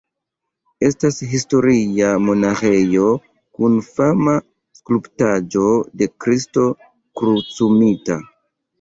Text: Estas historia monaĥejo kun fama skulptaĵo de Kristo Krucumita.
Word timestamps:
Estas 0.87 1.19
historia 1.33 2.07
monaĥejo 2.29 3.11
kun 3.59 3.77
fama 3.91 4.35
skulptaĵo 4.81 5.71
de 6.03 6.13
Kristo 6.21 6.69
Krucumita. 6.99 8.23